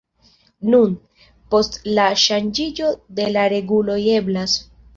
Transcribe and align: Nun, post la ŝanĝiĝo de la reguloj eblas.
Nun, 0.73 0.95
post 1.53 1.77
la 1.99 2.07
ŝanĝiĝo 2.23 2.91
de 3.21 3.29
la 3.37 3.47
reguloj 3.57 4.03
eblas. 4.19 4.61